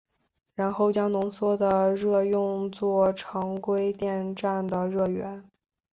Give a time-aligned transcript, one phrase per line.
[0.55, 5.47] 然后将浓缩的热用作常规电站的热源。